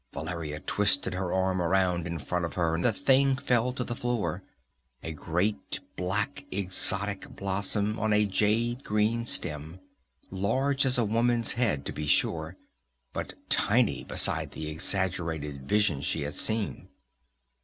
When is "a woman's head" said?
10.97-11.85